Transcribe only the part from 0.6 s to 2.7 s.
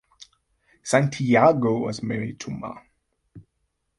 Santiago was married to